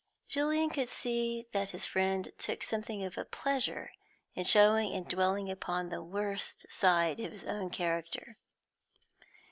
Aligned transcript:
Julian 0.27 0.69
could 0.69 0.87
begin 0.87 0.87
to 0.87 0.93
see 0.95 1.47
that 1.51 1.69
his 1.69 1.85
friend 1.85 2.33
took 2.39 2.63
something 2.63 3.03
of 3.03 3.19
a 3.19 3.23
pleasure 3.25 3.91
in 4.33 4.45
showing 4.45 4.93
and 4.95 5.07
dwelling 5.07 5.47
upon 5.47 5.89
the 5.89 6.01
worst 6.01 6.65
side 6.71 7.19
of 7.19 7.31
his 7.31 7.45
own 7.45 7.69
character. 7.69 8.39